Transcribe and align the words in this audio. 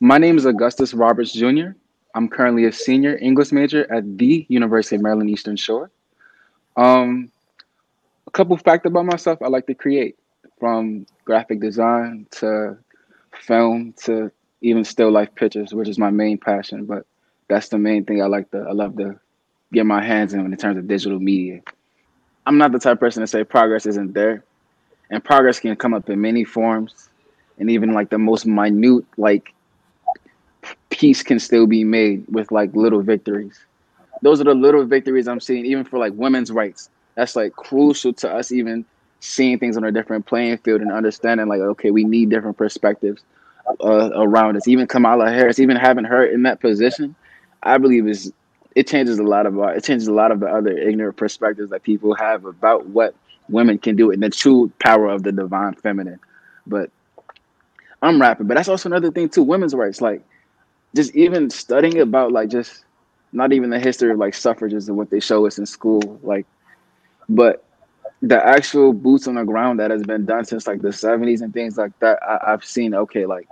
My 0.00 0.16
name 0.16 0.36
is 0.38 0.46
Augustus 0.46 0.94
Roberts 0.94 1.32
Jr. 1.32 1.70
I'm 2.14 2.28
currently 2.28 2.64
a 2.66 2.72
senior 2.72 3.18
English 3.18 3.50
major 3.50 3.90
at 3.92 4.16
the 4.16 4.46
University 4.48 4.94
of 4.94 5.02
Maryland 5.02 5.28
Eastern 5.28 5.56
Shore. 5.56 5.90
Um, 6.76 7.32
a 8.28 8.30
couple 8.30 8.56
facts 8.58 8.86
about 8.86 9.06
myself: 9.06 9.42
I 9.42 9.48
like 9.48 9.66
to 9.66 9.74
create, 9.74 10.16
from 10.60 11.04
graphic 11.24 11.60
design 11.60 12.28
to 12.32 12.78
film 13.40 13.92
to 14.04 14.30
even 14.60 14.84
still 14.84 15.10
life 15.10 15.34
pictures, 15.34 15.74
which 15.74 15.88
is 15.88 15.98
my 15.98 16.10
main 16.10 16.38
passion. 16.38 16.84
But 16.84 17.04
that's 17.48 17.68
the 17.68 17.78
main 17.78 18.04
thing 18.04 18.22
I 18.22 18.26
like 18.26 18.52
to. 18.52 18.58
I 18.58 18.72
love 18.72 18.96
to 18.98 19.18
get 19.72 19.84
my 19.84 20.02
hands 20.02 20.32
in 20.32 20.46
in 20.46 20.56
terms 20.56 20.78
of 20.78 20.86
digital 20.86 21.18
media. 21.18 21.60
I'm 22.46 22.56
not 22.56 22.70
the 22.70 22.78
type 22.78 22.94
of 22.94 23.00
person 23.00 23.20
to 23.22 23.26
say 23.26 23.42
progress 23.42 23.84
isn't 23.84 24.12
there, 24.12 24.44
and 25.10 25.24
progress 25.24 25.58
can 25.58 25.74
come 25.74 25.92
up 25.92 26.08
in 26.08 26.20
many 26.20 26.44
forms, 26.44 27.10
and 27.58 27.68
even 27.68 27.92
like 27.94 28.10
the 28.10 28.18
most 28.18 28.46
minute 28.46 29.04
like 29.16 29.54
piece 30.98 31.22
can 31.22 31.38
still 31.38 31.66
be 31.68 31.84
made 31.84 32.24
with 32.28 32.50
like 32.50 32.74
little 32.74 33.02
victories. 33.02 33.56
Those 34.22 34.40
are 34.40 34.44
the 34.44 34.54
little 34.54 34.84
victories 34.84 35.28
I'm 35.28 35.38
seeing, 35.38 35.64
even 35.64 35.84
for 35.84 35.96
like 35.96 36.12
women's 36.14 36.50
rights. 36.50 36.90
That's 37.14 37.36
like 37.36 37.52
crucial 37.54 38.12
to 38.14 38.34
us 38.34 38.50
even 38.50 38.84
seeing 39.20 39.60
things 39.60 39.76
on 39.76 39.84
a 39.84 39.92
different 39.92 40.26
playing 40.26 40.58
field 40.58 40.80
and 40.80 40.90
understanding 40.90 41.46
like 41.46 41.60
okay, 41.60 41.92
we 41.92 42.02
need 42.02 42.30
different 42.30 42.56
perspectives 42.56 43.22
uh, 43.80 44.10
around 44.14 44.56
us. 44.56 44.66
Even 44.66 44.88
Kamala 44.88 45.30
Harris, 45.30 45.60
even 45.60 45.76
having 45.76 46.04
her 46.04 46.24
in 46.24 46.42
that 46.42 46.58
position, 46.60 47.14
I 47.62 47.78
believe 47.78 48.08
is 48.08 48.32
it 48.74 48.88
changes 48.88 49.20
a 49.20 49.24
lot 49.24 49.46
of 49.46 49.56
our, 49.56 49.76
it 49.76 49.84
changes 49.84 50.08
a 50.08 50.12
lot 50.12 50.32
of 50.32 50.40
the 50.40 50.46
other 50.46 50.76
ignorant 50.76 51.16
perspectives 51.16 51.70
that 51.70 51.84
people 51.84 52.14
have 52.14 52.44
about 52.44 52.86
what 52.86 53.14
women 53.48 53.78
can 53.78 53.94
do 53.94 54.10
and 54.10 54.20
the 54.20 54.30
true 54.30 54.72
power 54.80 55.08
of 55.08 55.22
the 55.22 55.30
divine 55.30 55.74
feminine. 55.74 56.18
But 56.66 56.90
I'm 58.02 58.20
rapping, 58.20 58.48
but 58.48 58.54
that's 58.56 58.68
also 58.68 58.88
another 58.88 59.12
thing 59.12 59.28
too. 59.28 59.44
Women's 59.44 59.74
rights, 59.74 60.00
like 60.00 60.22
just 60.94 61.14
even 61.14 61.50
studying 61.50 62.00
about 62.00 62.32
like 62.32 62.48
just 62.48 62.84
not 63.32 63.52
even 63.52 63.70
the 63.70 63.78
history 63.78 64.10
of 64.10 64.18
like 64.18 64.34
suffrages 64.34 64.88
and 64.88 64.96
what 64.96 65.10
they 65.10 65.20
show 65.20 65.46
us 65.46 65.58
in 65.58 65.66
school, 65.66 66.18
like, 66.22 66.46
but 67.28 67.64
the 68.22 68.44
actual 68.44 68.92
boots 68.92 69.28
on 69.28 69.34
the 69.36 69.44
ground 69.44 69.78
that 69.78 69.90
has 69.90 70.02
been 70.02 70.24
done 70.24 70.44
since 70.44 70.66
like 70.66 70.80
the 70.82 70.92
70s 70.92 71.40
and 71.40 71.52
things 71.52 71.76
like 71.76 71.96
that. 72.00 72.18
I, 72.22 72.52
I've 72.52 72.64
seen 72.64 72.94
okay, 72.94 73.26
like 73.26 73.48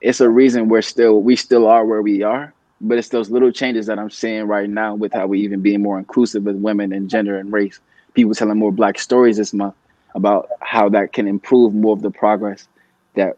it's 0.00 0.20
a 0.20 0.28
reason 0.28 0.68
we're 0.68 0.82
still 0.82 1.22
we 1.22 1.36
still 1.36 1.66
are 1.66 1.84
where 1.84 2.02
we 2.02 2.22
are, 2.22 2.52
but 2.80 2.98
it's 2.98 3.10
those 3.10 3.30
little 3.30 3.52
changes 3.52 3.86
that 3.86 3.98
I'm 3.98 4.10
seeing 4.10 4.46
right 4.46 4.68
now 4.68 4.94
with 4.94 5.12
how 5.12 5.26
we 5.26 5.40
even 5.40 5.60
being 5.60 5.82
more 5.82 5.98
inclusive 5.98 6.44
with 6.44 6.56
women 6.56 6.92
and 6.92 7.08
gender 7.08 7.38
and 7.38 7.52
race. 7.52 7.80
People 8.14 8.34
telling 8.34 8.58
more 8.58 8.72
black 8.72 8.98
stories 8.98 9.36
this 9.36 9.54
month 9.54 9.74
about 10.14 10.48
how 10.60 10.88
that 10.90 11.12
can 11.12 11.26
improve 11.26 11.74
more 11.74 11.94
of 11.94 12.02
the 12.02 12.10
progress 12.10 12.66
that 13.14 13.36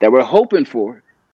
that 0.00 0.12
we're 0.12 0.22
hoping 0.22 0.64
for 0.64 1.02